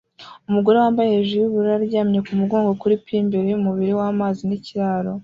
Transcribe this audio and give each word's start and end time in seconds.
Umugore 0.49 0.77
wambaye 0.83 1.07
hejuru 1.15 1.39
yubururu 1.43 1.73
aryamye 1.77 2.19
kumugongo 2.27 2.71
kuri 2.81 2.95
pir 3.03 3.15
imbere 3.21 3.45
yumubiri 3.49 3.93
wamazi 3.99 4.41
nikiraro 4.45 5.11